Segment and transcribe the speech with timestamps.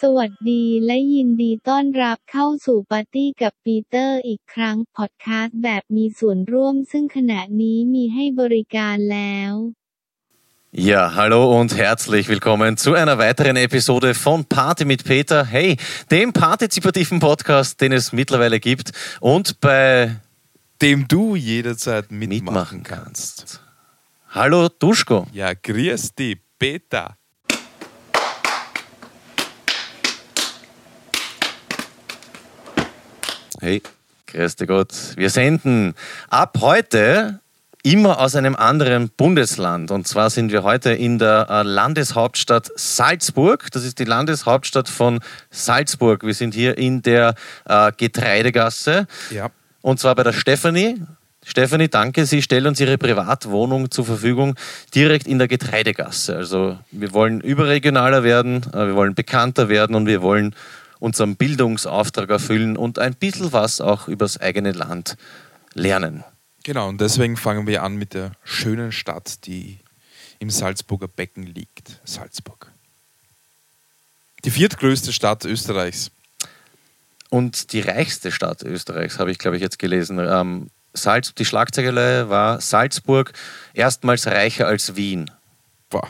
[0.00, 9.54] สวัสดีและยินดีต้อนรับเข้าสู่ปาร์ตี้กับปีเตอร์อีกครั้งพอดคาสต์แบบมีส่วนร่วมซึ่งขณะนี้มีให้บริการแล้ว
[10.74, 15.44] Ja, hallo und herzlich willkommen zu einer weiteren Episode von Party mit Peter.
[15.44, 15.76] Hey,
[16.10, 18.90] dem partizipativen Podcast, den es mittlerweile gibt
[19.20, 20.16] und bei
[20.80, 23.36] dem du jederzeit mitmachen, mitmachen kannst.
[23.38, 23.60] kannst.
[24.30, 25.26] Hallo Duschko.
[25.34, 27.15] Ja, grüß dich, Peter.
[33.59, 33.81] Hey,
[34.27, 34.93] grüß dich Gott.
[35.15, 35.95] Wir senden
[36.29, 37.39] ab heute
[37.81, 39.89] immer aus einem anderen Bundesland.
[39.89, 43.71] Und zwar sind wir heute in der äh, Landeshauptstadt Salzburg.
[43.71, 46.23] Das ist die Landeshauptstadt von Salzburg.
[46.23, 47.33] Wir sind hier in der
[47.65, 49.07] äh, Getreidegasse.
[49.31, 49.49] Ja.
[49.81, 51.01] Und zwar bei der Stefanie.
[51.43, 52.27] Stefanie, danke.
[52.27, 54.55] Sie stellt uns ihre Privatwohnung zur Verfügung,
[54.93, 56.35] direkt in der Getreidegasse.
[56.35, 60.53] Also wir wollen überregionaler werden, äh, wir wollen bekannter werden und wir wollen
[60.99, 65.17] unseren Bildungsauftrag erfüllen und ein bisschen was auch übers eigene Land
[65.73, 66.23] lernen.
[66.63, 69.79] Genau, und deswegen fangen wir an mit der schönen Stadt, die
[70.39, 72.01] im Salzburger Becken liegt.
[72.03, 72.71] Salzburg.
[74.43, 76.11] Die viertgrößte Stadt Österreichs.
[77.29, 80.19] Und die reichste Stadt Österreichs, habe ich, glaube ich, jetzt gelesen.
[80.19, 83.33] Ähm, Salz, die Schlagzeile war Salzburg
[83.73, 85.29] erstmals reicher als Wien.
[85.89, 86.09] Boah.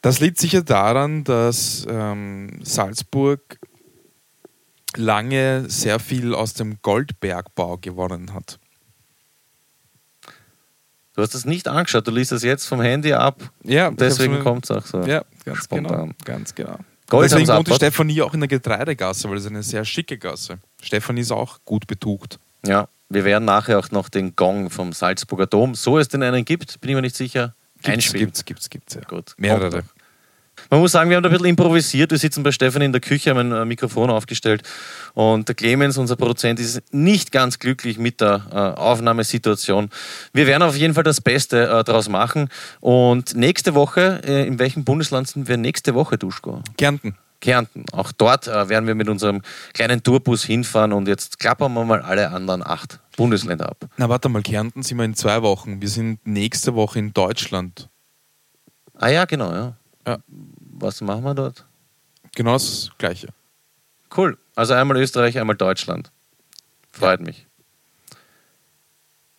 [0.00, 3.58] Das liegt sicher daran, dass ähm, Salzburg
[4.96, 8.58] lange sehr viel aus dem Goldbergbau gewonnen hat.
[11.14, 13.42] Du hast das nicht angeschaut, du liest das jetzt vom Handy ab.
[13.64, 15.02] Ja, deswegen kommt es auch so.
[15.02, 16.00] Ja, ganz spontan.
[16.00, 16.14] genau.
[16.24, 16.78] Ganz genau.
[17.08, 20.58] Gold Deswegen wohnt die Stefanie auch in der Getreidegasse, weil es eine sehr schicke Gasse.
[20.82, 22.38] Stefanie ist auch gut betucht.
[22.66, 26.44] Ja, wir werden nachher auch noch den Gong vom Salzburger Dom, so es denn einen
[26.44, 28.26] gibt, bin ich mir nicht sicher, einspielen.
[28.26, 29.00] gibt's, gibt's, gibt's, ja.
[29.02, 29.34] Gut.
[29.36, 29.84] Mehrere.
[30.70, 32.10] Man muss sagen, wir haben da ein bisschen improvisiert.
[32.10, 34.62] Wir sitzen bei Stefan in der Küche, haben ein Mikrofon aufgestellt
[35.14, 39.90] und der Clemens, unser Produzent, ist nicht ganz glücklich mit der äh, Aufnahmesituation.
[40.32, 42.48] Wir werden auf jeden Fall das Beste äh, daraus machen
[42.80, 46.62] und nächste Woche, äh, in welchem Bundesland sind wir nächste Woche, Duschko?
[46.76, 47.16] Kärnten.
[47.40, 47.84] Kärnten.
[47.92, 49.42] Auch dort werden wir mit unserem
[49.72, 53.88] kleinen Tourbus hinfahren und jetzt klappern wir mal alle anderen acht Bundesländer ab.
[53.96, 55.80] Na, warte mal, Kärnten sind wir in zwei Wochen.
[55.82, 57.88] Wir sind nächste Woche in Deutschland.
[58.94, 59.76] Ah ja, genau, ja.
[60.06, 60.18] Ja.
[60.28, 61.66] Was machen wir dort?
[62.36, 63.28] Genau das Gleiche.
[64.16, 64.38] Cool.
[64.54, 66.12] Also einmal Österreich, einmal Deutschland.
[66.92, 67.46] Freut mich.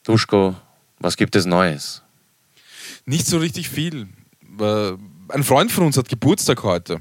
[0.03, 0.55] Duschko,
[0.99, 2.03] was gibt es Neues?
[3.05, 4.09] Nicht so richtig viel.
[4.59, 4.91] Äh,
[5.29, 6.99] Ein Freund von uns hat Geburtstag heute.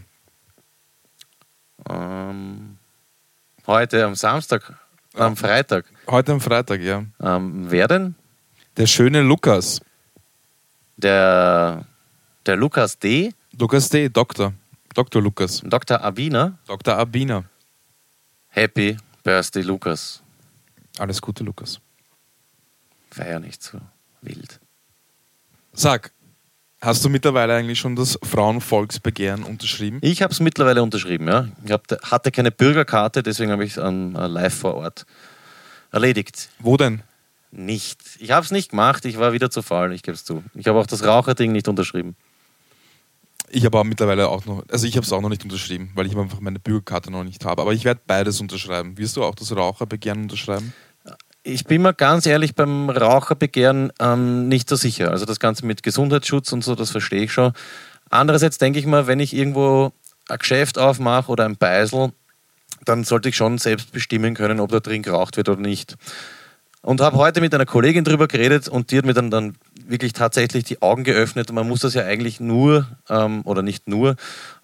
[1.91, 2.79] Ähm,
[3.67, 4.79] heute am Samstag,
[5.15, 5.87] am Freitag.
[6.11, 7.05] Heute am Freitag, ja.
[7.21, 8.15] Ähm, wer denn?
[8.79, 9.83] Der schöne Lukas.
[10.97, 11.85] Der,
[12.47, 14.55] der Lukas D., Lukas D., Doktor.
[14.95, 15.21] Dr.
[15.21, 15.61] Lukas.
[15.67, 16.01] Dr.
[16.01, 16.57] Abina.
[16.67, 16.97] Dr.
[16.97, 17.45] Abina.
[18.49, 20.23] Happy Birthday, Lukas.
[20.99, 21.79] Alles Gute, Lukas.
[23.11, 23.79] Feier nicht so
[24.23, 24.59] wild.
[25.75, 26.11] Sag,
[26.81, 29.99] hast du mittlerweile eigentlich schon das Frauenvolksbegehren unterschrieben?
[30.01, 31.49] Ich habe es mittlerweile unterschrieben, ja.
[31.67, 35.05] Ich hab, hatte keine Bürgerkarte, deswegen habe ich es ähm, live vor Ort
[35.91, 36.49] erledigt.
[36.59, 37.03] Wo denn?
[37.51, 38.01] Nicht.
[38.19, 40.45] Ich habe es nicht gemacht, ich war wieder zu faul, ich gebe es zu.
[40.55, 42.17] Ich habe auch das Raucherding nicht unterschrieben.
[43.51, 46.07] Ich habe aber mittlerweile auch noch, also ich habe es auch noch nicht unterschrieben, weil
[46.07, 47.63] ich einfach meine Bürgerkarte noch nicht habe.
[47.63, 48.99] Aber ich werde beides unterschreiben.
[48.99, 50.75] Wirst du auch das Raucherbegehren unterschreiben?
[51.43, 55.11] Ich bin mir ganz ehrlich beim Raucherbegehren ähm, nicht so sicher.
[55.11, 57.53] Also das Ganze mit Gesundheitsschutz und so, das verstehe ich schon.
[58.11, 59.93] Andererseits denke ich mal, wenn ich irgendwo
[60.29, 62.13] ein Geschäft aufmache oder ein Beisel,
[62.89, 65.97] dann sollte ich schon selbst bestimmen können, ob da drin geraucht wird oder nicht.
[66.81, 69.57] Und habe heute mit einer Kollegin drüber geredet und die hat mir dann, dann
[69.89, 71.51] wirklich tatsächlich die Augen geöffnet.
[71.51, 74.17] Man muss das ja eigentlich nur, ähm, oder nicht nur,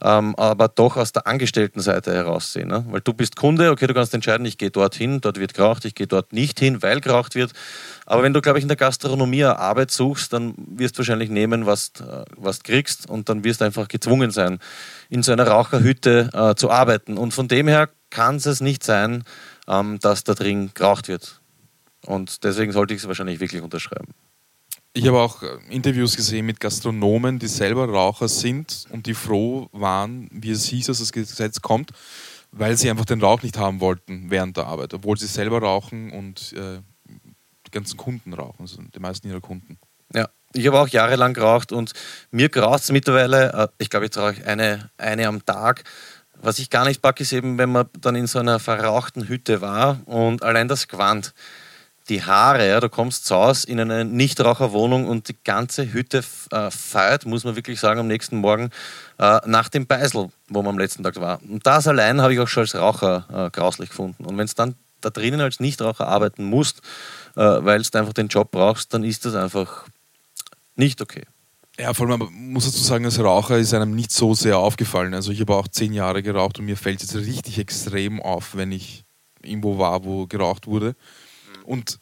[0.03, 2.69] ähm, aber doch aus der Angestelltenseite heraus sehen.
[2.69, 2.85] Ne?
[2.91, 5.95] Weil du bist Kunde, okay, du kannst entscheiden, ich gehe dorthin, dort wird geraucht, ich
[5.95, 7.53] gehe dort nicht hin, weil geraucht wird.
[8.07, 11.31] Aber wenn du, glaube ich, in der Gastronomie eine Arbeit suchst, dann wirst du wahrscheinlich
[11.31, 14.59] nehmen, was, äh, was kriegst und dann wirst du einfach gezwungen sein,
[15.09, 17.17] in so einer Raucherhütte äh, zu arbeiten.
[17.17, 19.25] Und von dem her kann es nicht sein,
[19.67, 21.41] ähm, dass da drin geraucht wird.
[22.07, 24.13] Und deswegen sollte ich es wahrscheinlich wirklich unterschreiben.
[24.97, 29.69] Ich habe auch äh, Interviews gesehen mit Gastronomen, die selber Raucher sind und die froh
[29.73, 31.91] waren, wie es hieß, dass das Gesetz kommt,
[32.53, 36.13] weil sie einfach den Rauch nicht haben wollten während der Arbeit, obwohl sie selber rauchen
[36.13, 36.79] und äh,
[37.67, 39.79] die ganzen Kunden rauchen, also die meisten ihrer Kunden.
[40.15, 41.93] Ja, ich habe auch jahrelang geraucht und
[42.31, 45.83] mir graut es mittlerweile, äh, ich glaube, jetzt rauche ich eine, eine am Tag.
[46.41, 49.61] Was ich gar nicht packe, ist eben, wenn man dann in so einer verrauchten Hütte
[49.61, 51.35] war und allein das Gewand.
[52.09, 52.69] Die Haare.
[52.69, 57.45] Ja, du kommst zu Hause in eine Nichtraucherwohnung und die ganze Hütte äh, feiert, muss
[57.45, 58.71] man wirklich sagen, am nächsten Morgen
[59.19, 61.41] äh, nach dem Beisel, wo man am letzten Tag war.
[61.43, 64.25] Und das allein habe ich auch schon als Raucher äh, grauslich gefunden.
[64.25, 66.81] Und wenn es dann da drinnen als Nichtraucher arbeiten musst,
[67.37, 69.87] äh, weil du einfach den Job brauchst, dann ist das einfach
[70.77, 71.25] nicht okay.
[71.79, 75.13] Ja, vor allem, man muss dazu sagen, als Raucher ist einem nicht so sehr aufgefallen.
[75.13, 78.55] Also ich habe auch zehn Jahre geraucht und mir fällt es jetzt richtig extrem auf,
[78.55, 79.05] wenn ich
[79.43, 80.95] irgendwo war, wo geraucht wurde.
[81.65, 81.99] Und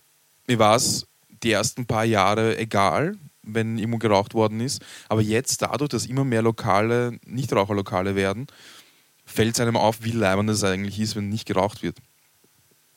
[0.47, 1.07] mir war es
[1.43, 4.83] die ersten paar Jahre egal, wenn irgendwo geraucht worden ist.
[5.09, 8.47] Aber jetzt, dadurch, dass immer mehr Lokale, Nichtraucherlokale werden,
[9.25, 11.97] fällt es einem auf, wie leibend es eigentlich ist, wenn nicht geraucht wird.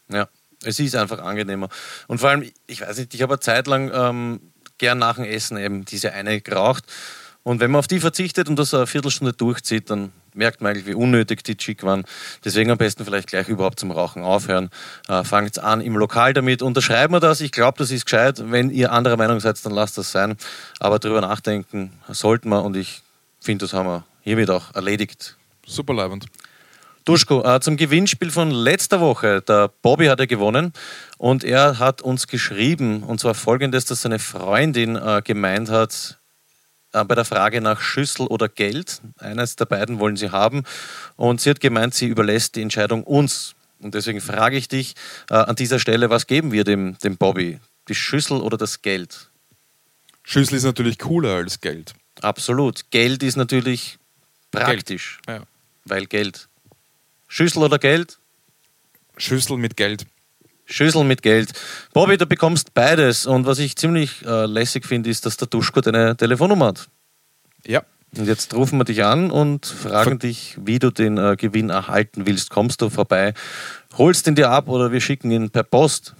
[0.09, 0.27] Ja,
[0.63, 1.69] es ist einfach angenehmer.
[2.07, 4.39] Und vor allem, ich weiß nicht, ich habe eine Zeit lang ähm,
[4.77, 6.83] gern nach dem Essen eben diese eine geraucht.
[7.43, 10.85] Und wenn man auf die verzichtet und das eine Viertelstunde durchzieht, dann merkt man eigentlich,
[10.85, 12.03] wie unnötig die Chick waren.
[12.43, 14.69] Deswegen am besten vielleicht gleich überhaupt zum Rauchen aufhören.
[15.07, 16.61] Äh, Fangt an im Lokal damit.
[16.61, 17.41] Unterschreiben wir das.
[17.41, 18.41] Ich glaube, das ist gescheit.
[18.51, 20.37] Wenn ihr anderer Meinung seid, dann lasst das sein.
[20.79, 23.01] Aber darüber nachdenken sollten wir und ich
[23.39, 25.37] finde, das haben wir hiermit auch erledigt.
[25.65, 26.25] Super leibend.
[27.05, 29.43] Duschko, äh, zum Gewinnspiel von letzter Woche.
[29.43, 30.73] Der Bobby hat ja gewonnen
[31.19, 36.17] und er hat uns geschrieben, und zwar folgendes, dass seine Freundin äh, gemeint hat,
[37.03, 40.63] bei der Frage nach Schüssel oder Geld, eines der beiden wollen sie haben,
[41.15, 43.55] und sie hat gemeint, sie überlässt die Entscheidung uns.
[43.79, 44.95] Und deswegen frage ich dich
[45.29, 47.59] äh, an dieser Stelle, was geben wir dem, dem Bobby?
[47.89, 49.29] Die Schüssel oder das Geld?
[50.23, 51.93] Schüssel ist natürlich cooler als Geld.
[52.21, 52.89] Absolut.
[52.89, 53.99] Geld ist natürlich
[54.51, 55.41] praktisch, Ja.
[55.83, 56.47] weil Geld.
[57.27, 58.17] Schüssel oder Geld?
[59.17, 60.05] Schüssel mit Geld.
[60.65, 61.53] Schüssel mit Geld.
[61.93, 63.25] Bobby, du bekommst beides.
[63.25, 66.87] Und was ich ziemlich äh, lässig finde, ist, dass der Duschko deine Telefonnummer hat.
[67.65, 67.83] Ja.
[68.17, 71.69] Und jetzt rufen wir dich an und fragen Ver dich, wie du den äh, Gewinn
[71.69, 72.49] erhalten willst.
[72.49, 73.33] Kommst du vorbei,
[73.97, 76.15] holst ihn dir ab oder wir schicken ihn per Post.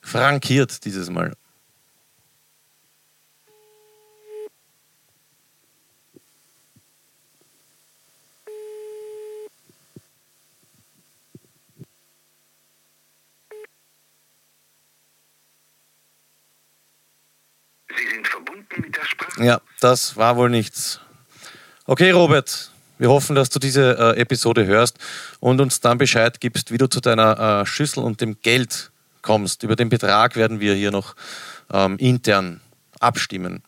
[0.00, 1.32] Frankiert dieses Mal.
[17.96, 19.33] Sie sind verbunden mit der Sprache.
[19.44, 21.00] Ja, das war wohl nichts.
[21.84, 24.96] Okay, Robert, wir hoffen, dass du diese äh, Episode hörst
[25.38, 29.62] und uns dann Bescheid gibst, wie du zu deiner äh, Schüssel und dem Geld kommst.
[29.62, 31.14] Über den Betrag werden wir hier noch
[31.70, 32.62] ähm, intern
[33.00, 33.62] abstimmen.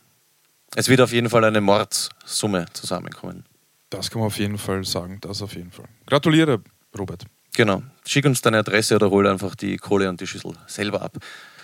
[0.75, 3.44] Es wird auf jeden Fall eine Mordsumme zusammenkommen.
[3.90, 5.19] Das kann man auf jeden Fall sagen.
[5.20, 5.88] Das auf jeden Fall.
[6.06, 6.62] Gratuliere,
[6.99, 7.26] Robert.
[7.55, 7.82] Genau.
[8.06, 11.19] Schick uns deine Adresse oder hol einfach die Kohle und die Schüssel selber ab.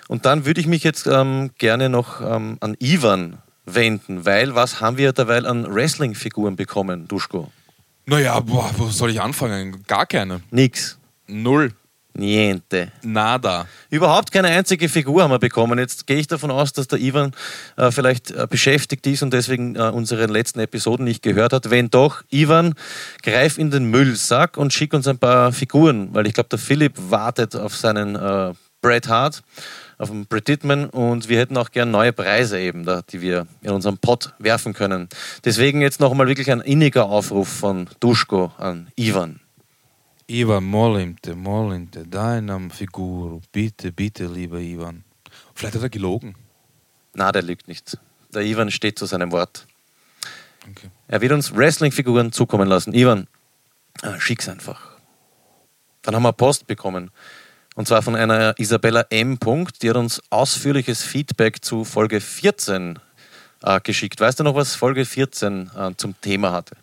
[0.09, 4.81] Und dann würde ich mich jetzt ähm, gerne noch ähm, an Ivan wenden, weil was
[4.81, 7.51] haben wir derweil an Wrestling-Figuren bekommen, Duschko?
[8.07, 9.85] Naja, boah, wo soll ich anfangen?
[9.87, 10.41] Gar keine.
[10.51, 10.99] Nix.
[11.29, 11.73] Null.
[12.15, 12.93] Niente.
[13.03, 13.67] Nada.
[13.89, 15.79] Überhaupt keine einzige Figur haben wir bekommen.
[15.79, 17.33] Jetzt gehe ich davon aus, dass der Ivan
[17.77, 21.71] äh, vielleicht äh, beschäftigt ist und deswegen äh, unsere letzten Episoden nicht gehört hat.
[21.71, 22.75] Wenn doch, Ivan,
[23.23, 26.95] greif in den Müllsack und schick uns ein paar Figuren, weil ich glaube, der Philipp
[27.09, 29.43] wartet auf seinen äh, Bret Hart,
[29.99, 33.47] auf den Bret Dittman und wir hätten auch gern neue Preise eben, da, die wir
[33.63, 35.09] in unserem Pot werfen können.
[35.45, 39.41] Deswegen jetzt nochmal wirklich ein inniger Aufruf von Duschko an Ivan.
[40.27, 43.41] Ivan, molim te, molim te, daj nam Figur.
[43.53, 45.05] Bitte, bitte, lieber Ivan.
[45.55, 46.35] Vielleicht hat er gelogen.
[47.15, 47.99] Na, der lügt nicht.
[48.33, 49.67] Der Ivan steht zu seinem Wort.
[50.71, 50.89] Okay.
[51.09, 52.95] Er wird uns Wrestling-Figuren zukommen lassen.
[52.95, 53.27] Ivan,
[54.03, 54.93] äh, schick's einfach.
[56.03, 57.11] Dann haben wir Post bekommen.
[57.75, 59.39] Und zwar von einer Isabella M.
[59.39, 62.99] Punkt, die hat uns ausführliches Feedback zu Folge 14
[63.63, 64.21] äh, geschickt.
[64.21, 66.77] Weißt du noch, was Folge 14 äh, zum Thema hatte?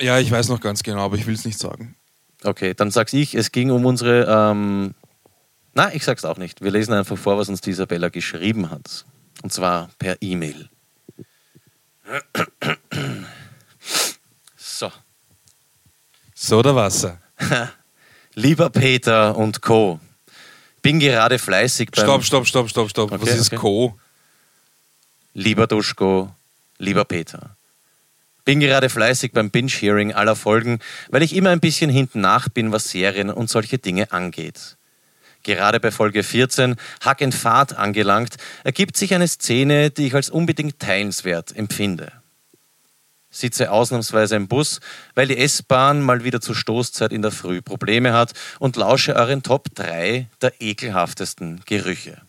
[0.00, 1.96] Ja, ich weiß noch ganz genau, aber ich will es nicht sagen.
[2.44, 3.34] Okay, dann sag's ich.
[3.34, 4.26] Es ging um unsere.
[4.28, 4.94] Ähm,
[5.74, 6.62] na, ich sag's auch nicht.
[6.62, 9.04] Wir lesen einfach vor, was uns die Isabella geschrieben hat.
[9.42, 10.68] Und zwar per E-Mail.
[14.56, 14.92] So.
[16.34, 17.20] Soda Wasser.
[18.34, 20.00] Lieber Peter und Co.
[20.88, 23.12] Bin gerade fleißig beim Stopp, stopp, stopp, stopp, stopp.
[23.12, 23.56] Okay, Was ist okay.
[23.56, 23.98] Co?
[25.34, 26.34] Lieber Duschko,
[26.78, 27.58] lieber Peter.
[28.46, 30.78] Bin gerade fleißig beim Binge-Hearing aller Folgen,
[31.10, 34.78] weil ich immer ein bisschen hinten nach bin, was Serien und solche Dinge angeht.
[35.42, 40.30] Gerade bei Folge 14, Hack and Fahrt angelangt, ergibt sich eine Szene, die ich als
[40.30, 42.12] unbedingt teilenswert empfinde.
[43.30, 44.80] Sitze ausnahmsweise im Bus,
[45.14, 49.42] weil die S-Bahn mal wieder zur Stoßzeit in der Früh Probleme hat und lausche euren
[49.42, 52.22] Top 3 der ekelhaftesten Gerüche.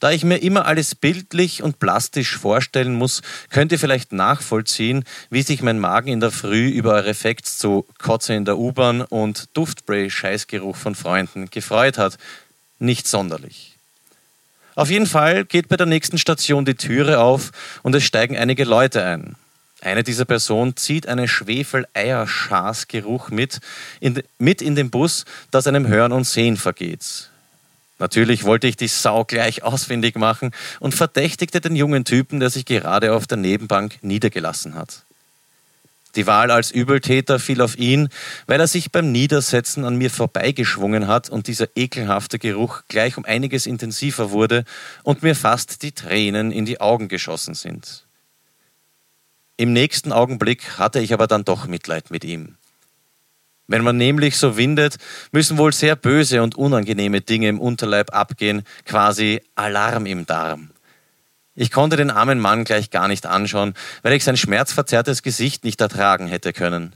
[0.00, 3.20] Da ich mir immer alles bildlich und plastisch vorstellen muss,
[3.50, 7.86] könnt ihr vielleicht nachvollziehen, wie sich mein Magen in der Früh über eure Facts zu
[7.98, 12.16] Kotze in der U-Bahn und Duftspray-Scheißgeruch von Freunden gefreut hat.
[12.78, 13.69] Nicht sonderlich.
[14.80, 17.50] Auf jeden Fall geht bei der nächsten Station die Türe auf
[17.82, 19.36] und es steigen einige Leute ein.
[19.82, 23.60] Eine dieser Personen zieht einen Schwefel-Eierschaßgeruch mit
[24.38, 27.28] mit in den Bus, das einem Hören und Sehen vergeht.
[27.98, 32.64] Natürlich wollte ich die Sau gleich ausfindig machen und verdächtigte den jungen Typen, der sich
[32.64, 35.02] gerade auf der Nebenbank niedergelassen hat.
[36.16, 38.08] Die Wahl als Übeltäter fiel auf ihn,
[38.46, 43.24] weil er sich beim Niedersetzen an mir vorbeigeschwungen hat und dieser ekelhafte Geruch gleich um
[43.24, 44.64] einiges intensiver wurde
[45.04, 48.06] und mir fast die Tränen in die Augen geschossen sind.
[49.56, 52.56] Im nächsten Augenblick hatte ich aber dann doch Mitleid mit ihm.
[53.68, 54.96] Wenn man nämlich so windet,
[55.30, 60.70] müssen wohl sehr böse und unangenehme Dinge im Unterleib abgehen, quasi Alarm im Darm.
[61.54, 65.80] Ich konnte den armen Mann gleich gar nicht anschauen, weil ich sein schmerzverzerrtes Gesicht nicht
[65.80, 66.94] ertragen hätte können.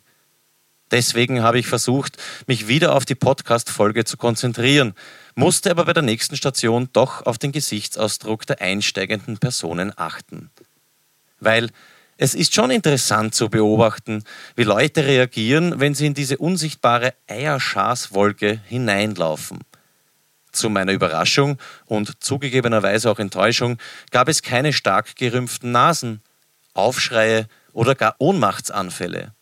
[0.91, 4.95] Deswegen habe ich versucht, mich wieder auf die Podcast-Folge zu konzentrieren,
[5.35, 10.51] musste aber bei der nächsten Station doch auf den Gesichtsausdruck der einsteigenden Personen achten.
[11.41, 11.71] Weil
[12.17, 14.23] es ist schon interessant zu beobachten,
[14.55, 19.59] wie Leute reagieren, wenn sie in diese unsichtbare Eierschaßwolke hineinlaufen.
[20.55, 23.79] Zu meiner Überraschung und zugegebenerweise auch Enttäuschung
[24.11, 26.23] gab es keine stark gerümpften Nasen,
[26.75, 29.33] Aufschreie oder gar Ohnmachtsanfälle.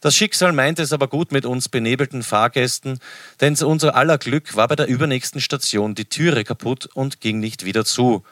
[0.00, 2.98] Das Schicksal meinte es aber gut mit uns benebelten Fahrgästen,
[3.40, 7.40] denn zu unser aller Glück war bei der übernächsten Station die Türe kaputt und ging
[7.40, 8.22] nicht wieder zu,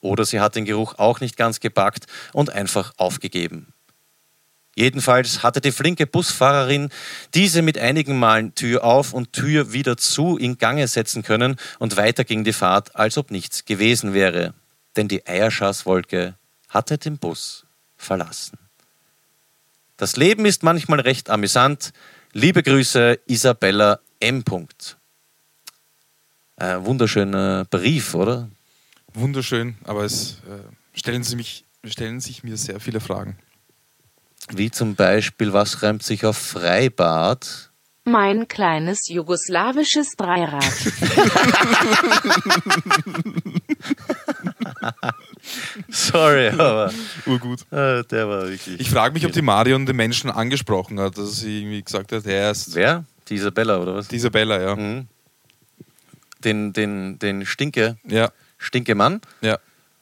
[0.00, 3.74] oder sie hat den Geruch auch nicht ganz gepackt und einfach aufgegeben.
[4.78, 6.90] Jedenfalls hatte die flinke Busfahrerin
[7.34, 11.96] diese mit einigen Malen Tür auf und Tür wieder zu in Gange setzen können und
[11.96, 14.54] weiter ging die Fahrt, als ob nichts gewesen wäre.
[14.94, 16.36] Denn die Eierschaßwolke
[16.68, 17.66] hatte den Bus
[17.96, 18.56] verlassen.
[19.96, 21.92] Das Leben ist manchmal recht amüsant.
[22.32, 24.44] Liebe Grüße, Isabella M.
[26.54, 28.48] Äh, wunderschöner Brief, oder?
[29.12, 33.36] wunderschön, aber es äh, stellen, Sie mich, stellen sich mir sehr viele Fragen.
[34.52, 37.70] Wie zum Beispiel, was reimt sich auf Freibad?
[38.04, 40.64] Mein kleines jugoslawisches Dreirad.
[45.88, 46.92] Sorry, aber
[47.26, 47.60] Urgut.
[47.72, 48.80] äh, der war wirklich.
[48.80, 52.26] Ich frage mich, ob die Marion den Menschen angesprochen hat, dass sie irgendwie gesagt hat,
[52.26, 53.04] er ist Wer?
[53.28, 54.08] Die Isabella oder was?
[54.08, 54.76] die Isabella, ja.
[54.76, 55.06] Mhm.
[56.44, 59.20] Den, den, den Stinke, Ja, Stinkemann?
[59.40, 59.58] ja.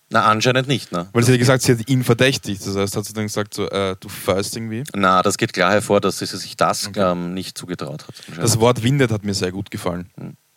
[0.08, 1.08] Na, anscheinend nicht, ne?
[1.12, 2.64] Weil sie hat gesagt, sie hat ihn verdächtigt.
[2.64, 4.84] Das heißt, hat sie dann gesagt, so, äh, du fährst irgendwie.
[4.94, 7.00] Na, das geht klar hervor, dass sie sich das Okay.
[7.10, 8.14] ähm, nicht zugetraut hat.
[8.36, 10.08] Das Wort windet hat mir sehr gut gefallen.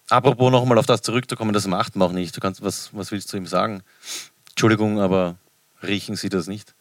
[0.09, 2.35] Apropos nochmal auf das zurückzukommen, das macht man auch nicht.
[2.35, 3.81] Du kannst, was, was willst du ihm sagen?
[4.51, 5.37] Entschuldigung, aber
[5.81, 6.75] riechen Sie das nicht?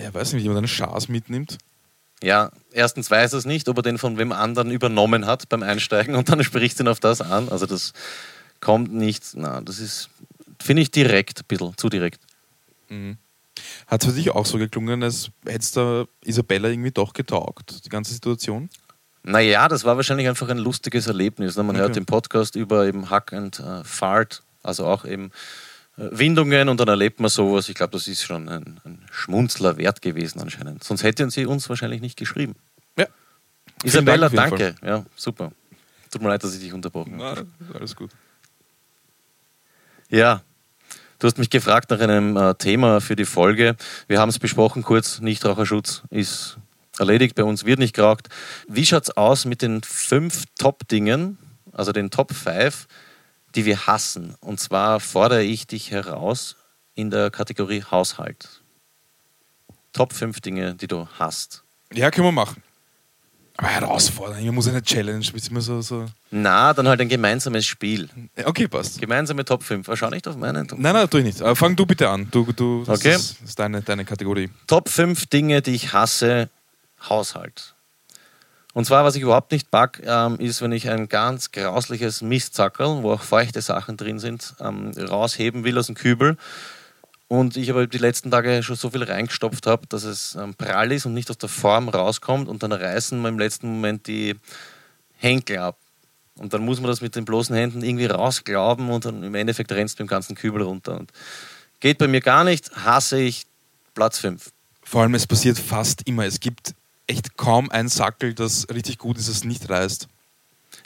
[0.00, 1.58] Ja, weiß nicht, wie jemand einen Schaß mitnimmt.
[2.22, 5.62] Ja, erstens weiß er es nicht, ob er den von wem anderen übernommen hat beim
[5.62, 7.48] Einsteigen und dann spricht ihn auf das an.
[7.48, 7.92] Also das
[8.60, 10.10] kommt nicht, na, das ist,
[10.60, 12.20] finde ich direkt, ein bisschen zu direkt.
[13.86, 17.84] Hat es für dich auch so geklungen, als hätte es da Isabella irgendwie doch getaugt,
[17.84, 18.68] die ganze Situation?
[19.22, 21.56] Naja, das war wahrscheinlich einfach ein lustiges Erlebnis.
[21.56, 21.62] ne?
[21.62, 21.82] Man Okay.
[21.84, 25.30] hört den Podcast über eben Hack and äh, Fart, also auch eben
[25.98, 27.68] äh, Windungen und dann erlebt man sowas.
[27.68, 30.82] Ich glaube, das ist schon ein, ein Schmunzler wert gewesen anscheinend.
[30.84, 32.54] Sonst hätten sie uns wahrscheinlich nicht geschrieben.
[32.96, 33.06] Ja.
[33.84, 34.74] Isabella, Dank danke.
[34.84, 35.52] Ja, super.
[36.10, 37.46] Tut mir leid, dass ich dich unterbrochen habe.
[37.74, 38.10] Alles gut.
[40.08, 40.42] Ja,
[41.20, 43.76] du hast mich gefragt nach einem äh, Thema für die Folge.
[44.08, 45.20] Wir haben es besprochen kurz.
[45.20, 46.58] Nichtraucherschutz ist
[46.98, 47.36] erledigt.
[47.36, 48.28] Bei uns wird nicht geraucht.
[48.66, 51.38] Wie schaut es aus mit den fünf Top-Dingen,
[51.72, 52.88] also den Top 5,
[53.54, 54.34] die wir hassen?
[54.40, 56.56] Und zwar fordere ich dich heraus
[56.94, 58.62] in der Kategorie Haushalt.
[59.92, 61.64] Top 5 Dinge, die du hast.
[61.92, 62.62] Ja, können wir machen.
[63.60, 66.06] Aber herausfordern, man muss eine Challenge, ist immer so, so.
[66.30, 68.08] Na, dann halt ein gemeinsames Spiel.
[68.42, 68.98] Okay, passt.
[68.98, 69.86] Gemeinsame Top 5.
[69.96, 71.42] Schau nicht auf meinen Top Nein, nein, tu ich nicht.
[71.42, 72.26] Aber fang du bitte an.
[72.30, 73.14] Du, du, das Okay.
[73.16, 74.48] ist, ist deine, deine Kategorie.
[74.66, 76.48] Top 5 Dinge, die ich hasse,
[77.06, 77.74] Haushalt.
[78.72, 83.02] Und zwar, was ich überhaupt nicht mag, ähm, ist, wenn ich ein ganz grausliches Mistzackerl,
[83.02, 86.38] wo auch feuchte Sachen drin sind, ähm, rausheben will aus dem Kübel.
[87.32, 90.90] Und ich aber die letzten Tage schon so viel reingestopft habe, dass es ähm, prall
[90.90, 92.48] ist und nicht aus der Form rauskommt.
[92.48, 94.34] Und dann reißen wir im letzten Moment die
[95.16, 95.78] Henkel ab.
[96.34, 99.70] Und dann muss man das mit den bloßen Händen irgendwie rausglauben und dann im Endeffekt
[99.70, 100.98] rennst du mit dem ganzen Kübel runter.
[100.98, 101.12] Und
[101.78, 103.46] geht bei mir gar nicht, hasse ich
[103.94, 104.50] Platz 5.
[104.82, 106.24] Vor allem, es passiert fast immer.
[106.24, 106.74] Es gibt
[107.06, 110.08] echt kaum ein Sackel, das richtig gut ist, das nicht reißt.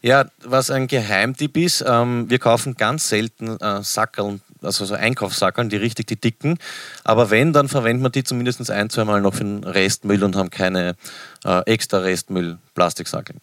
[0.02, 5.68] Ja, was ein Geheimtipp ist, ähm, wir kaufen ganz selten äh, Sackeln, also so Einkaufssackeln,
[5.68, 6.58] die richtig die dicken.
[7.04, 10.36] Aber wenn, dann verwenden wir die zumindest ein, zwei Mal noch für den Restmüll und
[10.36, 10.96] haben keine
[11.44, 13.40] äh, extra Restmüll-Plastiksackeln.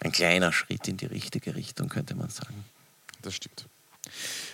[0.00, 2.64] Ein kleiner Schritt in die richtige Richtung, könnte man sagen.
[3.22, 3.66] Das stimmt.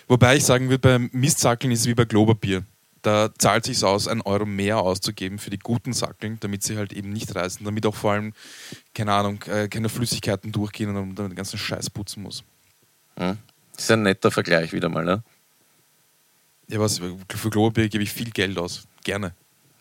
[0.07, 2.63] Wobei ich sagen würde, beim Mistsackeln ist es wie bei Klopapier.
[3.01, 6.91] Da zahlt sich aus, einen Euro mehr auszugeben für die guten Sackeln, damit sie halt
[6.91, 8.33] eben nicht reißen, damit auch vor allem,
[8.93, 12.43] keine Ahnung, äh, keine Flüssigkeiten durchgehen und man dann den ganzen Scheiß putzen muss.
[13.15, 13.37] Hm?
[13.73, 15.23] Das ist ein netter Vergleich wieder mal, ne?
[16.69, 18.87] Ja, was, für Klopapier gebe ich viel Geld aus.
[19.03, 19.33] Gerne.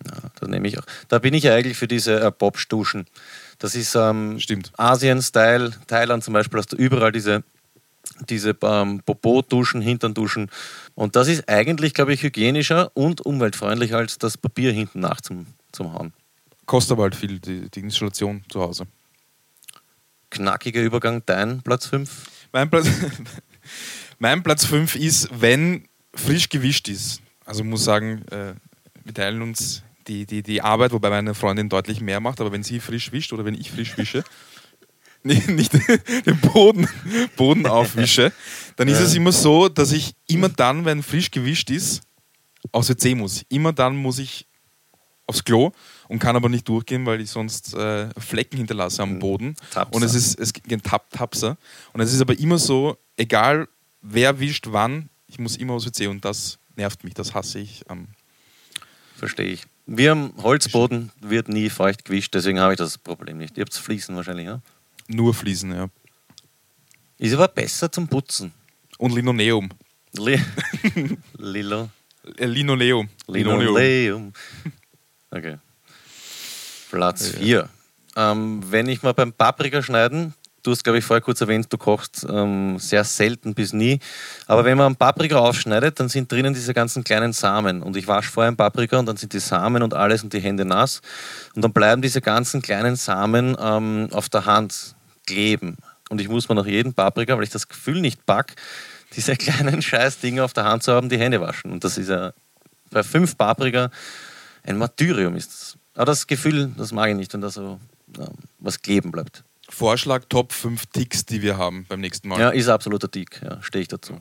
[0.04, 0.84] Ja, da nehme ich auch.
[1.08, 3.06] Da bin ich ja eigentlich für diese äh, Bobsch-Duschen.
[3.58, 4.38] Das ist ähm.
[4.76, 5.72] Asien-Style.
[5.86, 7.42] Thailand zum Beispiel hast du überall diese,
[8.28, 10.50] diese ähm, Popo-Duschen, Hintern-Duschen.
[10.94, 15.46] Und das ist eigentlich, glaube ich, hygienischer und umweltfreundlicher als das Papier hinten nach zum,
[15.72, 16.12] zum Hauen.
[16.66, 18.86] Kostet aber halt viel, die, die Installation zu Hause.
[20.30, 22.10] Knackiger Übergang, dein Platz 5.
[22.52, 22.88] Mein Platz,
[24.18, 27.20] mein Platz 5 ist, wenn frisch gewischt ist.
[27.44, 28.54] Also muss sagen, äh,
[29.04, 32.62] wir teilen uns die, die, die Arbeit, wobei meine Freundin deutlich mehr macht, aber wenn
[32.62, 34.24] sie frisch wischt oder wenn ich frisch wische,
[35.22, 35.72] nicht, nicht
[36.26, 36.88] den Boden,
[37.36, 38.32] Boden aufwische,
[38.76, 42.02] dann ist es immer so, dass ich immer dann, wenn frisch gewischt ist,
[42.72, 43.44] aufs WC muss.
[43.48, 44.46] Immer dann muss ich
[45.26, 45.72] aufs Klo
[46.08, 49.56] und kann aber nicht durchgehen, weil ich sonst äh, Flecken hinterlasse am Boden.
[49.70, 49.94] Tapser.
[49.94, 51.56] Und es ist es gibt Tap, Tapser.
[51.92, 53.68] Und es ist aber immer so, egal
[54.02, 57.84] wer wischt wann, ich muss immer aufs WC und das nervt mich, das hasse ich.
[57.88, 58.08] Ähm,
[59.16, 59.62] Verstehe ich.
[59.86, 63.56] Wir haben Holzboden, wird nie feucht gewischt, deswegen habe ich das Problem nicht.
[63.56, 64.60] Ihr habt Fließen wahrscheinlich, ja?
[65.08, 65.88] nur Fliesen, ja.
[67.18, 68.52] Ist aber besser zum Putzen.
[68.98, 69.70] Und Linoleum.
[70.12, 70.40] Li
[71.38, 71.90] Lilo.
[72.36, 73.08] Äh, Linoleum.
[73.26, 74.32] Linoleum.
[75.28, 75.58] Okay.
[76.88, 77.68] Platz 4.
[78.14, 80.32] Ähm, wenn ich mal beim Paprika schneiden,
[80.66, 84.00] du hast, glaube ich, vorher kurz erwähnt, du kochst ähm, sehr selten bis nie.
[84.46, 87.82] Aber wenn man Paprika aufschneidet, dann sind drinnen diese ganzen kleinen Samen.
[87.82, 90.40] Und ich wasche vorher einen Paprika und dann sind die Samen und alles und die
[90.40, 91.00] Hände nass.
[91.54, 94.94] Und dann bleiben diese ganzen kleinen Samen ähm, auf der Hand
[95.26, 95.76] kleben.
[96.08, 98.54] Und ich muss mir nach jedem Paprika, weil ich das Gefühl nicht pack,
[99.16, 101.70] diese kleinen Scheißdinger auf der Hand zu haben, die Hände waschen.
[101.70, 102.32] Und das ist ja
[102.90, 103.90] bei fünf Paprika
[104.64, 105.78] ein Martyrium ist das.
[105.94, 107.78] Aber das Gefühl, das mag ich nicht, wenn da so
[108.18, 109.44] ähm, was kleben bleibt.
[109.68, 112.40] Vorschlag Top 5 Ticks, die wir haben beim nächsten Mal.
[112.40, 114.20] Ja, ist absoluter Dick, ja, stehe ich dazu.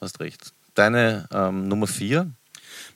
[0.00, 0.52] Hast recht.
[0.74, 2.30] Deine ähm, Nummer 4?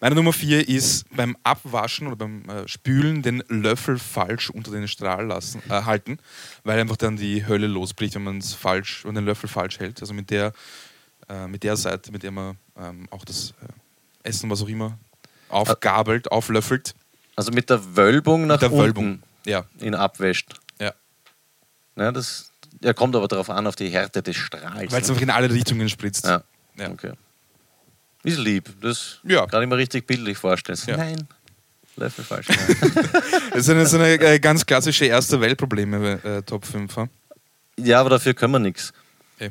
[0.00, 4.88] Meine Nummer 4 ist beim Abwaschen oder beim äh, Spülen den Löffel falsch unter den
[4.88, 6.18] Strahl lassen, äh, halten,
[6.62, 10.00] weil einfach dann die Hölle losbricht, wenn man es falsch und den Löffel falsch hält.
[10.00, 10.52] Also mit der,
[11.28, 14.98] äh, mit der Seite, mit der man ähm, auch das äh, Essen, was auch immer,
[15.48, 16.94] aufgabelt, auflöffelt.
[17.36, 19.22] Also mit der Wölbung nach der unten Wölbung.
[19.46, 20.60] Ja, ihn abwäscht.
[21.96, 22.04] Ja.
[22.04, 22.50] Ja, das
[22.82, 24.92] ja, kommt aber darauf an, auf die Härte des Strahls.
[24.92, 25.14] Weil es ne?
[25.14, 26.24] einfach in alle Richtungen spritzt.
[26.26, 26.42] ja.
[26.76, 26.90] Ja.
[26.90, 27.12] okay.
[28.24, 28.70] Ist lieb.
[28.80, 29.46] Das Ja.
[29.46, 30.78] kann ich mir richtig bildlich vorstellen.
[30.86, 30.96] Ja.
[30.96, 31.28] Nein,
[31.96, 32.46] Löffel falsch.
[33.52, 36.96] Das eine, so eine äh, ganz klassische erste Weltprobleme äh, Top 5.
[36.96, 37.08] ha?
[37.78, 38.92] ja, aber dafür können wir nichts.
[39.38, 39.50] Eh.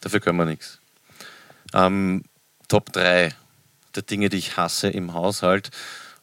[0.00, 0.80] Dafür können wir nichts.
[1.72, 2.24] Ähm,
[2.68, 3.32] Top 3
[3.94, 5.70] der Dinge, die ich hasse im Haushalt.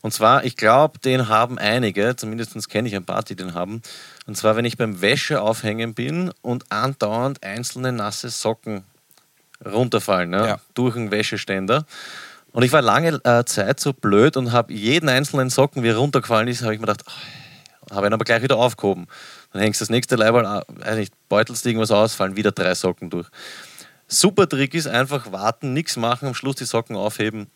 [0.02, 3.82] Und zwar, ich glaube, den haben einige, zumindest kenne ich ein paar, die den haben.
[4.32, 8.86] Und zwar, wenn ich beim Wäscheaufhängen bin und andauernd einzelne nasse Socken
[9.66, 10.48] runterfallen, ne?
[10.48, 10.60] Ja.
[10.74, 11.86] durch einen Wäscheständer.
[12.54, 15.98] Und ich war lange äh, Zeit so blöd und habe jeden einzelnen Socken, wie er
[15.98, 17.04] runtergefallen ist, habe ich mir gedacht,
[17.90, 19.08] oh, habe ihn aber gleich wieder aufgehoben.
[19.52, 22.74] Dann hängst du das nächste Leiberl, äh, weiß nicht, beutelst irgendwas aus, fallen wieder drei
[22.74, 23.28] Socken durch.
[24.08, 27.48] Super Trick ist einfach warten, nichts machen, am Schluss die Socken aufheben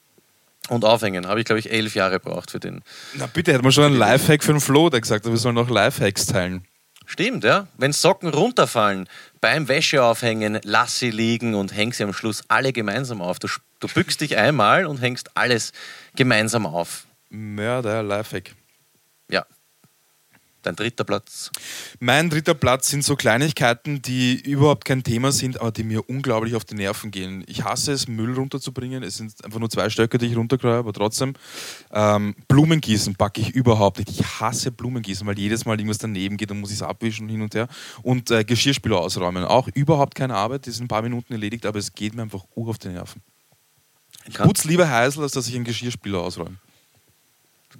[0.70, 1.28] und aufhängen.
[1.28, 2.82] Habe ich, glaube ich, elf Jahre braucht für den.
[3.14, 5.58] Na bitte, hätte man schon einen Lifehack für den Flo, der gesagt hat, wir sollen
[5.58, 6.66] auch Lifehacks teilen.
[7.06, 7.68] Stimmt, ja.
[7.78, 9.08] Wenn Socken runterfallen,
[9.40, 13.38] beim Wäscheaufhängen, lass sie liegen und häng sie am Schluss alle gemeinsam auf.
[13.38, 13.48] Du,
[13.80, 15.72] du bückst dich einmal und hängst alles
[16.16, 17.06] gemeinsam auf.
[17.30, 18.56] Mörder Lifehack.
[19.30, 19.46] Ja.
[20.66, 21.52] Dein dritter Platz.
[22.00, 26.56] Mein dritter Platz sind so Kleinigkeiten, die überhaupt kein Thema sind, aber die mir unglaublich
[26.56, 27.44] auf die Nerven gehen.
[27.46, 29.04] Ich hasse es, Müll runterzubringen.
[29.04, 31.34] Es sind einfach nur zwei Stöcke, die ich runterkreue, aber trotzdem.
[31.92, 34.10] Ähm, Blumengießen packe ich überhaupt nicht.
[34.10, 37.30] Ich hasse Blumengießen, weil jedes Mal irgendwas daneben geht und muss ich es abwischen und
[37.30, 37.68] hin und her.
[38.02, 39.44] Und äh, Geschirrspüler ausräumen.
[39.44, 40.66] Auch überhaupt keine Arbeit.
[40.66, 43.22] Das sind ein paar Minuten erledigt, aber es geht mir einfach ur auf die Nerven.
[44.28, 46.58] Ich putze lieber Heißel, als dass ich einen Geschirrspüler ausräume.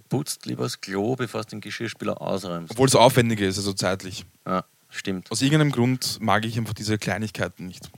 [0.10, 2.72] Putzt lieber das Klo, bevor du den Geschirrspüler ausräumst.
[2.72, 4.26] Obwohl es aufwendiger ist, also zeitlich.
[4.46, 5.32] Ja, stimmt.
[5.32, 7.90] Aus irgendeinem Grund mag ich einfach diese Kleinigkeiten nicht.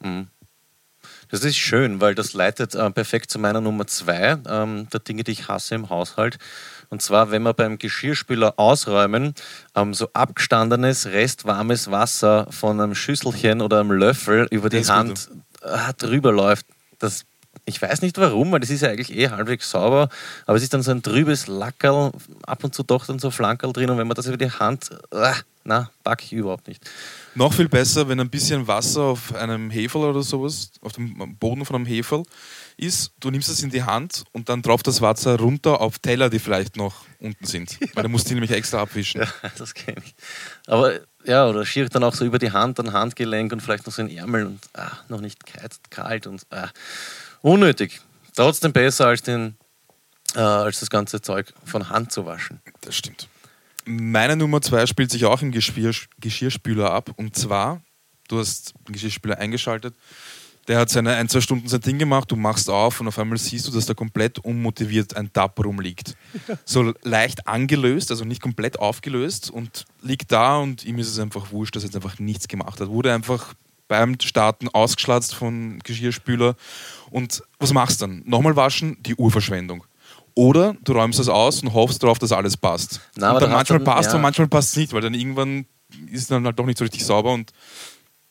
[0.00, 0.28] Mhm.
[1.28, 5.24] Das ist schön, weil das leitet äh, perfekt zu meiner Nummer zwei ähm, der Dinge,
[5.24, 6.38] die ich hasse im Haushalt.
[6.88, 9.34] Und zwar, wenn wir beim Geschirrspüler ausräumen,
[9.74, 15.30] ähm, so abgestandenes, restwarmes Wasser von einem Schüsselchen oder einem Löffel über die Hand
[15.62, 16.66] äh, drüber läuft.
[16.98, 17.24] Das,
[17.66, 20.08] ich weiß nicht warum, weil das ist ja eigentlich eh halbwegs sauber,
[20.46, 22.12] aber es ist dann so ein trübes Lackerl,
[22.46, 24.90] ab und zu doch dann so Flankerl drin und wenn man das über die Hand,
[25.10, 25.32] äh,
[25.64, 26.88] na, pack ich überhaupt nicht.
[27.34, 31.64] Noch viel besser, wenn ein bisschen Wasser auf einem Heferl oder sowas, auf dem Boden
[31.64, 32.22] von einem Heferl
[32.76, 36.30] ist, du nimmst es in die Hand und dann drauf das Wasser runter auf Teller,
[36.30, 37.78] die vielleicht noch unten sind.
[37.94, 39.22] Weil du musst die nämlich extra abwischen.
[39.22, 40.14] Ja, das kenne ich.
[40.66, 43.92] Aber ja, oder schiert dann auch so über die Hand, dann Handgelenk und vielleicht noch
[43.92, 45.40] so ein Ärmel und ah, noch nicht
[45.90, 46.68] kalt und ah,
[47.46, 48.00] unnötig.
[48.34, 49.56] Trotzdem besser als, den,
[50.34, 52.60] äh, als das ganze Zeug von Hand zu waschen.
[52.82, 53.28] Das stimmt.
[53.84, 57.10] Meine Nummer zwei spielt sich auch im Geschirr, Geschirrspüler ab.
[57.16, 57.82] Und zwar,
[58.28, 59.94] du hast den Geschirrspüler eingeschaltet,
[60.66, 63.38] der hat seine ein, zwei Stunden sein Ding gemacht, du machst auf und auf einmal
[63.38, 66.16] siehst du, dass da komplett unmotiviert ein Tab rumliegt.
[66.64, 71.52] So leicht angelöst, also nicht komplett aufgelöst und liegt da und ihm ist es einfach
[71.52, 72.88] wurscht, dass er jetzt einfach nichts gemacht hat.
[72.88, 73.54] Wurde einfach
[73.88, 76.56] beim Starten ausgeschlatzt von Geschirrspüler.
[77.10, 78.22] Und was machst du dann?
[78.26, 79.84] Nochmal waschen, die Urverschwendung.
[80.34, 83.00] Oder du räumst das aus und hoffst darauf, dass alles passt.
[83.16, 84.16] Na, und dann manchmal dann- passt ja.
[84.16, 85.66] und manchmal passt es nicht, weil dann irgendwann
[86.10, 87.52] ist es dann halt doch nicht so richtig sauber und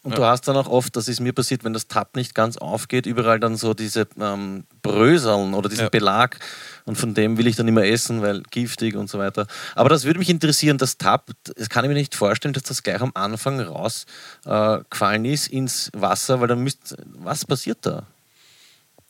[0.05, 2.57] Und du hast dann auch oft, das ist mir passiert, wenn das Tab nicht ganz
[2.57, 5.89] aufgeht, überall dann so diese ähm, Bröseln oder diesen Ja.
[5.89, 6.39] Belag.
[6.85, 9.47] Und von dem will ich dann immer essen, weil giftig und so weiter.
[9.73, 12.83] Aber das würde mich interessieren, das Tab, das kann ich mir nicht vorstellen, dass das
[12.83, 18.05] gleich am Anfang rausgefallen äh, ist ins Wasser, weil dann müsst, was passiert da?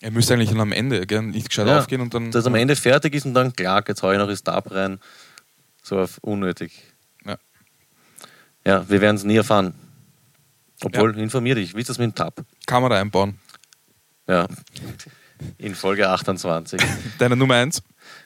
[0.02, 2.32] er müsste eigentlich dann am Ende gell, nicht gescheit Ja, aufgehen und dann.
[2.32, 5.00] Dass am Ende fertig ist und dann, klar, jetzt haue ich noch das Tab rein.
[5.82, 6.72] So auf unnötig.
[7.26, 7.38] Ja.
[8.66, 9.74] Ja, wir werden es nie erfahren.
[10.84, 12.44] Obwohl, informier dich, wie ist das mit dem Tab?
[12.66, 13.40] Kamera einbauen.
[14.28, 14.48] Ja.
[15.58, 16.82] In Folge 28.
[17.20, 17.82] Deine Nummer eins.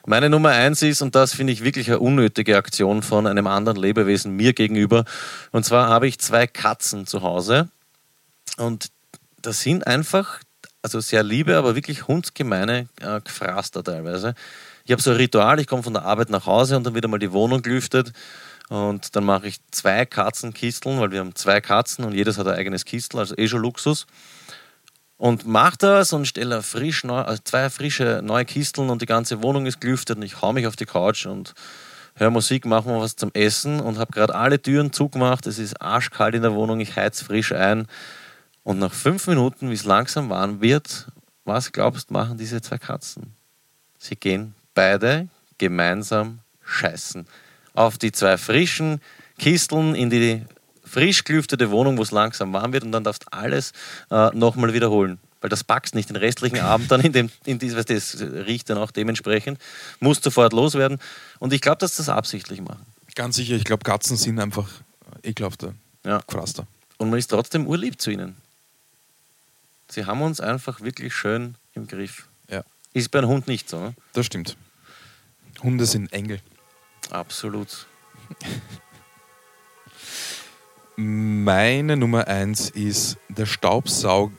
[0.06, 3.76] Meine Nummer eins ist, und das finde ich wirklich eine unnötige Aktion von einem anderen
[3.76, 5.04] Lebewesen mir gegenüber.
[5.52, 7.68] Und zwar habe ich zwei Katzen zu Hause.
[8.56, 8.90] Und
[9.42, 10.40] das sind einfach,
[10.82, 14.34] also sehr liebe, aber wirklich hundsgemeine äh, Gefraster teilweise.
[14.84, 17.04] Ich habe so ein Ritual, ich komme von der Arbeit nach Hause und dann wird
[17.04, 18.12] einmal die Wohnung gelüftet.
[18.70, 22.54] Und dann mache ich zwei Katzenkisteln, weil wir haben zwei Katzen und jedes hat ein
[22.54, 24.06] eigenes Kistel, also eh schon Luxus
[25.20, 29.42] und mach das und stelle frisch neu, also zwei frische neue Kisteln und die ganze
[29.42, 31.52] Wohnung ist gelüftet und ich hau mich auf die Couch und
[32.14, 35.46] höre Musik, mache mir was zum Essen und habe gerade alle Türen zugemacht.
[35.46, 37.86] Es ist arschkalt in der Wohnung, ich heiz frisch ein
[38.62, 41.08] und nach fünf Minuten, wie es langsam warm wird,
[41.44, 43.34] was glaubst machen diese zwei Katzen?
[43.98, 45.28] Sie gehen beide
[45.58, 47.26] gemeinsam scheißen
[47.74, 49.00] auf die zwei frischen
[49.38, 50.42] Kisteln in die
[50.84, 53.72] frisch gelüftete Wohnung, wo es langsam warm wird und dann darfst alles
[54.10, 55.18] äh, nochmal wiederholen.
[55.40, 58.68] Weil das packst nicht den restlichen Abend dann in dem, in dieses, du, das riecht
[58.68, 59.58] dann auch dementsprechend,
[60.00, 60.98] muss sofort loswerden.
[61.38, 62.84] Und ich glaube, dass das absichtlich machen.
[63.14, 64.68] Ganz sicher, ich glaube, Katzen sind einfach
[65.22, 66.18] ekelhafte Ja.
[66.26, 66.66] Gefraster.
[66.98, 68.36] Und man ist trotzdem urlieb zu ihnen.
[69.88, 72.28] Sie haben uns einfach wirklich schön im Griff.
[72.48, 72.62] Ja.
[72.92, 73.94] Ist bei einem Hund nicht so, ne?
[74.12, 74.56] Das stimmt.
[75.62, 76.40] Hunde sind Engel.
[77.10, 77.86] Absolut.
[80.96, 84.32] Meine Nummer eins ist der Staubsauger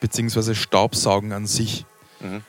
[0.00, 0.54] bzw.
[0.54, 1.84] Staubsaugen an sich.
[2.20, 2.42] Mhm.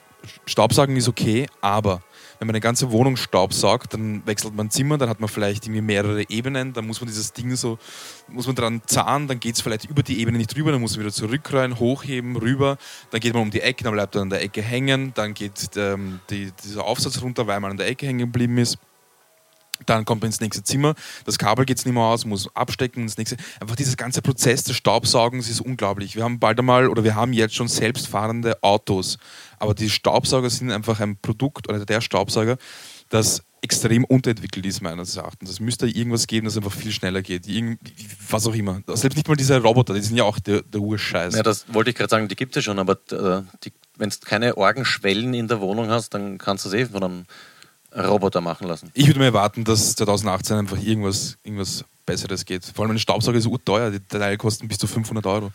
[0.45, 2.01] Staubsaugen ist okay, aber
[2.37, 5.81] wenn man eine ganze Wohnung staubsaugt, dann wechselt man Zimmer, dann hat man vielleicht irgendwie
[5.81, 7.77] mehrere Ebenen, dann muss man dieses Ding so,
[8.27, 10.95] muss man dran zahnen, dann geht es vielleicht über die Ebene nicht drüber, dann muss
[10.95, 12.77] man wieder zurückrein, hochheben, rüber,
[13.11, 15.71] dann geht man um die Ecke, dann bleibt er an der Ecke hängen, dann geht
[15.75, 18.77] ähm, die, dieser Aufsatz runter, weil man an der Ecke hängen geblieben ist.
[19.85, 23.17] Dann kommt man ins nächste Zimmer, das Kabel geht nicht mehr aus, muss abstecken ins
[23.17, 23.37] nächste.
[23.59, 26.15] Einfach dieser ganze Prozess des Staubsaugens ist unglaublich.
[26.15, 29.17] Wir haben bald einmal oder wir haben jetzt schon selbstfahrende Autos,
[29.59, 32.57] aber die Staubsauger sind einfach ein Produkt oder der Staubsauger,
[33.09, 35.49] das extrem unterentwickelt ist meines Erachtens.
[35.49, 37.47] Es müsste irgendwas geben, das einfach viel schneller geht.
[37.47, 37.79] Irgend,
[38.29, 38.81] was auch immer.
[38.87, 41.35] Selbst nicht mal diese Roboter, die sind ja auch der, der Urscheiß.
[41.35, 43.43] Ja, das wollte ich gerade sagen, die gibt es ja schon, aber äh,
[43.97, 47.25] wenn du keine Orgenschwellen in der Wohnung hast, dann kannst du es eh von einem
[47.95, 48.89] Roboter machen lassen.
[48.93, 52.63] Ich würde mir erwarten, dass 2018 einfach irgendwas, irgendwas Besseres geht.
[52.65, 53.91] Vor allem ein Staubsauger ist urteuer.
[53.91, 55.51] Die Teile kosten bis zu 500 Euro.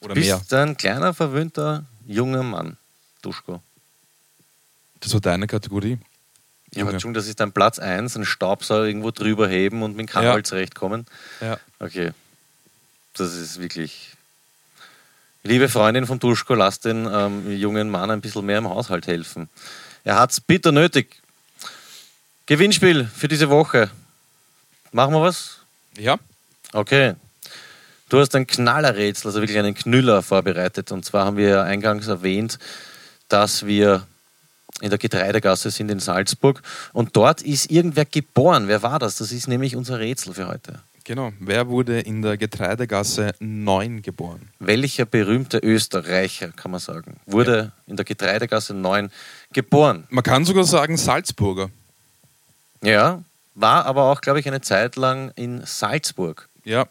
[0.00, 0.60] Oder Bist mehr.
[0.62, 2.76] ein kleiner, verwöhnter, junger Mann,
[3.22, 3.62] Duschko.
[5.00, 5.98] Das war deine Kategorie.
[6.74, 6.92] Ja, aber.
[6.92, 10.26] Entschuldigung, das ist dein Platz 1, ein Staubsauger irgendwo drüber heben und mit dem Kabel
[10.38, 10.44] Ja.
[10.44, 11.06] zurechtkommen.
[11.40, 11.58] Ja.
[11.78, 12.12] Okay.
[13.14, 14.10] Das ist wirklich.
[15.44, 19.48] Liebe Freundin von Duschko, lass den ähm, jungen Mann ein bisschen mehr im Haushalt helfen.
[20.04, 21.21] Er hat es bitter nötig.
[22.46, 23.90] Gewinnspiel für diese Woche.
[24.90, 25.58] Machen wir was?
[25.96, 26.18] Ja?
[26.72, 27.14] Okay.
[28.08, 30.90] Du hast ein Knallerrätsel, also wirklich einen Knüller vorbereitet.
[30.90, 32.58] Und zwar haben wir ja eingangs erwähnt,
[33.28, 34.06] dass wir
[34.80, 36.62] in der Getreidegasse sind in Salzburg.
[36.92, 38.66] Und dort ist irgendwer geboren.
[38.66, 39.16] Wer war das?
[39.16, 40.80] Das ist nämlich unser Rätsel für heute.
[41.04, 41.32] Genau.
[41.38, 44.50] Wer wurde in der Getreidegasse 9 geboren?
[44.58, 49.10] Welcher berühmte Österreicher, kann man sagen, wurde in der Getreidegasse 9
[49.52, 50.04] geboren?
[50.10, 51.70] Man kann sogar sagen Salzburger.
[52.82, 53.22] Ja,
[53.54, 56.48] war aber auch, glaube ich, eine Zeit lang in Salzburg.
[56.64, 56.86] Ja.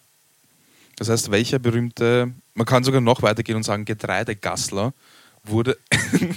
[0.97, 4.93] Das heißt, welcher berühmte, man kann sogar noch weitergehen und sagen Getreidegassler
[5.43, 5.77] wurde
[6.11, 6.35] in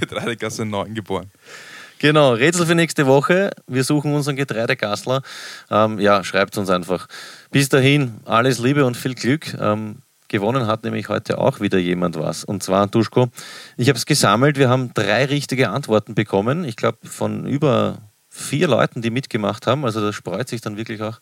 [0.00, 1.30] Getreidegasse 9 geboren.
[1.98, 3.50] Genau, Rätsel für nächste Woche.
[3.66, 5.22] Wir suchen unseren Getreidegassler.
[5.70, 7.06] Ähm, ja, schreibt uns einfach.
[7.50, 9.54] Bis dahin, alles Liebe und viel Glück.
[9.54, 12.42] Ähm, gewonnen hat nämlich heute auch wieder jemand was.
[12.42, 13.28] Und zwar, Duschko,
[13.76, 14.56] ich habe es gesammelt.
[14.58, 16.64] Wir haben drei richtige Antworten bekommen.
[16.64, 17.98] Ich glaube, von über
[18.32, 19.84] vier Leuten, die mitgemacht haben.
[19.84, 21.20] Also das freut sich dann wirklich auch.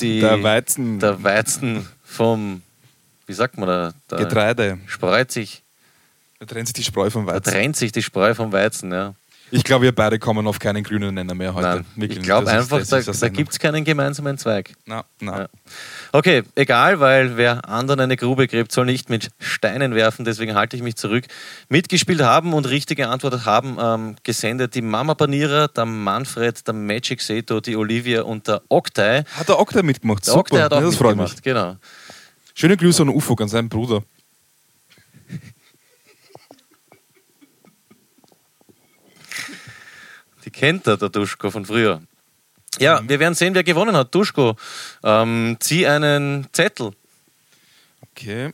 [0.00, 0.98] Die, Der Weizen.
[0.98, 2.62] Der Weizen vom,
[3.26, 3.94] wie sagt man da?
[4.08, 4.78] da Getreide.
[4.86, 5.62] Spreut sich,
[6.40, 7.52] Da trennt sich die Spreu vom da Weizen.
[7.52, 9.14] trennt sich die Spreu vom Weizen, ja.
[9.54, 11.84] Ich glaube, wir beide kommen auf keinen grünen Nenner mehr heute.
[11.94, 14.72] Nein, ich glaube einfach, da, da gibt es keinen gemeinsamen Zweig.
[14.86, 15.40] Na, na.
[15.42, 15.48] Ja.
[16.14, 20.76] Okay, egal, weil wer anderen eine Grube gräbt, soll nicht mit Steinen werfen, deswegen halte
[20.76, 21.24] ich mich zurück.
[21.70, 27.22] Mitgespielt haben und richtige Antwort haben ähm, gesendet die Mama Panierer, der Manfred, der Magic
[27.22, 29.24] Seto, die Olivia und der Oktay.
[29.38, 30.26] Hat der Okta mitgemacht?
[30.26, 30.40] Der Super.
[30.40, 31.42] Oktay hat auch ja, das freut mitgemacht, mich.
[31.42, 31.76] genau.
[32.54, 34.02] Schöne Grüße an Ufo, an seinen Bruder.
[40.44, 42.02] Die kennt er, der Duschko von früher.
[42.78, 44.14] Ja, wir werden sehen, wer gewonnen hat.
[44.14, 44.56] Duschko,
[45.04, 46.92] ähm, zieh einen Zettel.
[48.10, 48.52] Okay.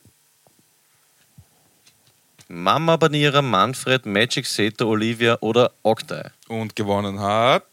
[2.48, 6.30] Mama Panierer, Manfred, Magic Seto, Olivia oder Oktay.
[6.48, 7.64] Und gewonnen hat.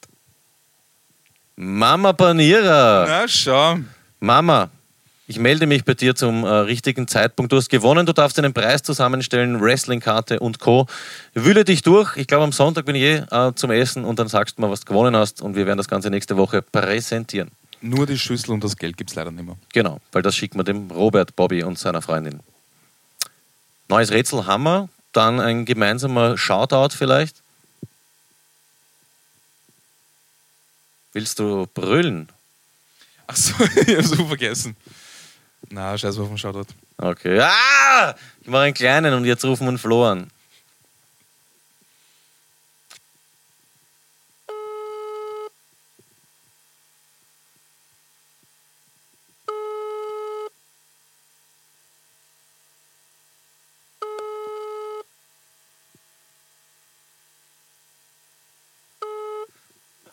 [1.55, 3.05] Mama Panierer.
[3.07, 3.77] Na, schau.
[4.19, 4.69] Mama,
[5.27, 7.51] ich melde mich bei dir zum äh, richtigen Zeitpunkt.
[7.51, 10.85] Du hast gewonnen, du darfst einen Preis zusammenstellen, Wrestlingkarte und Co.
[11.33, 12.15] Wühle dich durch.
[12.17, 14.69] Ich glaube, am Sonntag bin ich eh äh, zum Essen und dann sagst du mal,
[14.69, 17.49] was du gewonnen hast und wir werden das Ganze nächste Woche präsentieren.
[17.81, 19.57] Nur die Schlüssel und das Geld gibt es leider nicht mehr.
[19.73, 22.39] Genau, weil das schickt man dem Robert, Bobby und seiner Freundin.
[23.87, 27.41] Neues Rätsel haben wir, dann ein gemeinsamer Shoutout vielleicht.
[31.13, 32.29] Willst du brüllen?
[33.25, 33.53] Achso,
[33.87, 34.75] ich hab's so vergessen.
[35.69, 36.73] Na, scheiß auf den Shoutout.
[36.97, 37.39] Okay.
[37.39, 38.15] Ah!
[38.41, 40.29] Ich mache einen kleinen und jetzt rufen wir einen Flo an.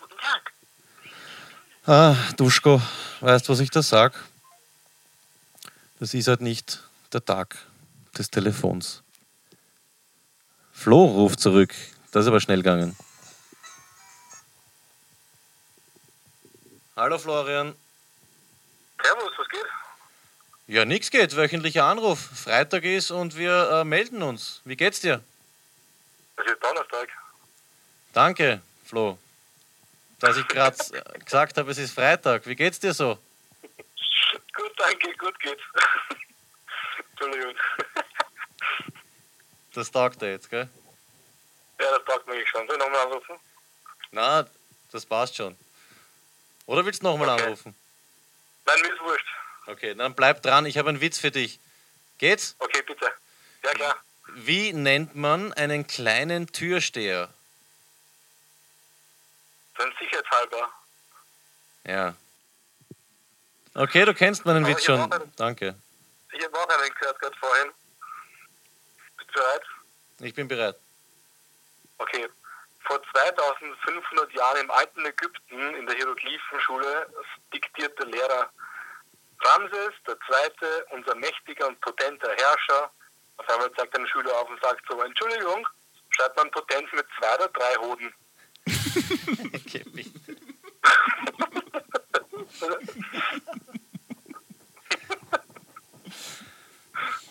[0.00, 0.52] Guten Tag.
[1.86, 2.80] Ah, Duschko,
[3.20, 4.31] weißt du, was ich da sag?
[6.02, 6.80] Das ist halt nicht
[7.12, 7.56] der Tag
[8.18, 9.04] des Telefons.
[10.72, 11.72] Flo ruft zurück.
[12.10, 12.96] Das ist aber schnell gegangen.
[16.96, 17.76] Hallo Florian.
[19.00, 19.64] Servus, was geht?
[20.66, 21.36] Ja, nix geht.
[21.36, 22.18] Wöchentlicher Anruf.
[22.18, 24.60] Freitag ist und wir äh, melden uns.
[24.64, 25.22] Wie geht's dir?
[26.36, 27.10] Es ist Donnerstag.
[28.12, 29.18] Danke, Flo.
[30.18, 30.76] Dass ich gerade
[31.24, 32.44] gesagt habe, es ist Freitag.
[32.48, 33.20] Wie geht's dir so?
[34.82, 35.62] Danke, gut geht's.
[37.12, 37.54] Entschuldigung.
[39.74, 40.68] Das taugt dir jetzt, gell?
[41.80, 42.66] Ja, das taugt mir schon.
[42.66, 43.38] Soll ich nochmal anrufen?
[44.10, 44.44] Na,
[44.90, 45.56] das passt schon.
[46.66, 47.42] Oder willst du nochmal Okay.
[47.44, 47.74] anrufen?
[48.66, 49.26] Nein, mir ist wurscht.
[49.66, 50.66] Okay, dann bleib dran.
[50.66, 51.60] Ich habe einen Witz für dich.
[52.18, 52.56] Geht's?
[52.58, 53.10] Okay, bitte.
[53.62, 53.96] Ja, klar.
[54.34, 57.32] Wie nennt man einen kleinen Türsteher?
[59.78, 60.72] Dann sicherheitshalber.
[61.86, 62.16] Ja.
[63.74, 65.08] Okay, du kennst meinen Aber Witz schon.
[65.08, 65.74] brauche- Danke.
[66.32, 67.70] Ich habe auch einen gehört gerade vorhin.
[69.18, 69.62] Bist du bereit?
[70.20, 70.76] Ich bin bereit.
[71.98, 72.28] Okay.
[72.84, 77.06] Vor 2500 Jahren im alten Ägypten in der Hieroglyphenschule
[77.54, 78.50] diktierte Lehrer
[79.40, 82.90] Ramses II., unser mächtiger und potenter Herrscher.
[83.38, 85.66] Auf einmal zeigt ein Schüler auf und sagt so, Entschuldigung,
[86.10, 88.12] schreibt man Potenz mit zwei oder drei Hoden?
[89.54, 90.10] Okay, bitte.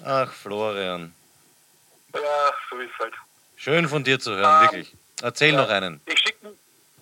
[0.06, 1.14] Ach, Florian.
[2.14, 3.14] Ja, so ist halt.
[3.58, 4.94] Schön von dir zu hören, Ähm, wirklich.
[5.22, 6.02] Erzähl noch einen.
[6.08, 6.54] Ich schicke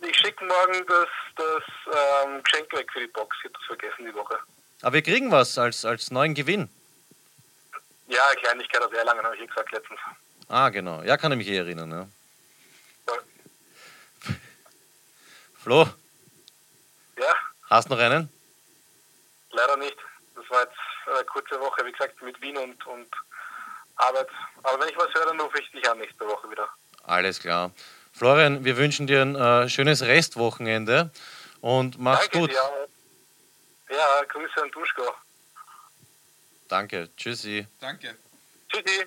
[0.01, 1.63] ich schick morgen das, das
[2.25, 3.35] ähm, Geschenk weg für die Box.
[3.39, 4.37] Ich habe das vergessen die Woche.
[4.81, 6.69] Aber wir kriegen was als, als neuen Gewinn.
[8.07, 9.99] Ja, Kleinigkeit aus Erlangen, habe ich gesagt letztens.
[10.47, 11.03] Ah, genau.
[11.03, 11.91] Ja, kann ich mich eh erinnern.
[11.91, 12.07] Ja.
[13.05, 13.23] Voll.
[15.61, 15.89] Flo,
[17.17, 17.35] Ja,
[17.69, 18.29] hast noch einen?
[19.51, 19.97] leider nicht.
[20.35, 20.73] das war jetzt
[21.15, 23.07] eine kurze Woche, wie gesagt, mit Wien und, und
[23.95, 24.27] Arbeit.
[24.63, 26.67] Aber wenn ich was höre, dann rufe ich dich an nächste Woche wieder.
[27.03, 27.71] Alles klar.
[28.13, 31.11] Florian, wir wünschen dir ein äh, schönes Restwochenende
[31.61, 32.51] und mach's Danke gut.
[32.51, 32.87] dir.
[33.95, 35.03] Ja, Grüße an Duschko.
[36.67, 37.09] Danke.
[37.17, 37.65] Tschüssi.
[37.79, 38.15] Danke.
[38.71, 39.05] Tschüssi.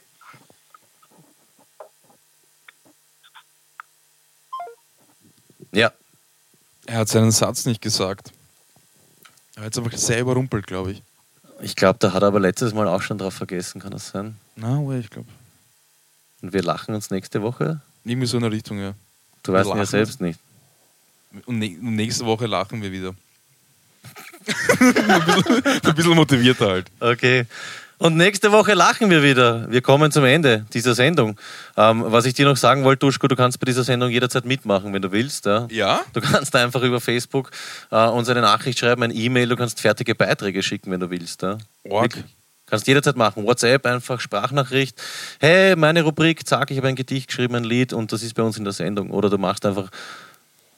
[5.72, 5.92] Ja,
[6.86, 8.32] Er hat seinen Satz nicht gesagt.
[9.56, 11.02] Er hat es einfach sehr überrumpelt, glaube ich.
[11.62, 14.36] Ich glaube, da hat er aber letztes Mal auch schon drauf vergessen, kann das sein?
[14.56, 15.28] Na, aber ich glaube.
[16.42, 17.80] Und wir lachen uns nächste Woche?
[18.04, 18.94] Irgendwie so in der Richtung, ja.
[19.42, 20.40] Du Wir weißt ja selbst nicht.
[21.32, 23.14] Und, und nächste Woche lachen wir wieder.
[24.80, 26.90] ein, bisschen, ein bisschen motivierter halt.
[26.98, 27.46] Okay.
[28.02, 29.70] Und nächste Woche lachen wir wieder.
[29.70, 31.38] Wir kommen zum Ende dieser Sendung.
[31.76, 34.92] Ähm, was ich dir noch sagen wollte, Duschko, du kannst bei dieser Sendung jederzeit mitmachen,
[34.92, 35.46] wenn du willst.
[35.46, 35.68] Ja?
[35.70, 36.00] Ja?
[36.12, 37.52] Du kannst einfach über Facebook
[37.92, 41.42] äh, uns eine Nachricht schreiben, ein E-Mail, du kannst fertige Beiträge schicken, wenn du willst.
[41.42, 41.58] Ja?
[41.88, 42.24] Org.
[42.66, 43.46] Kannst jederzeit machen.
[43.46, 45.00] WhatsApp, einfach Sprachnachricht.
[45.38, 48.42] Hey, meine Rubrik, zack, ich habe ein Gedicht geschrieben, ein Lied und das ist bei
[48.42, 49.10] uns in der Sendung.
[49.10, 49.90] Oder du machst einfach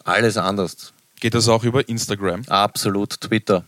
[0.04, 0.92] alles anders.
[1.20, 2.42] Geht das auch über Instagram?
[2.48, 3.18] Absolut.
[3.18, 3.64] Twitter.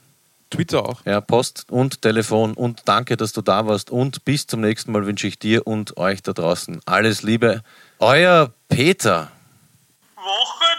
[0.56, 1.04] Twitter auch?
[1.04, 5.06] Ja, Post und Telefon und danke, dass du da warst und bis zum nächsten Mal
[5.06, 7.62] wünsche ich dir und euch da draußen alles Liebe.
[7.98, 9.30] Euer Peter.
[10.16, 10.75] Woche